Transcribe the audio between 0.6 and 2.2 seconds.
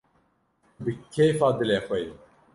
-Tu bi kêfa dilê xwe yî…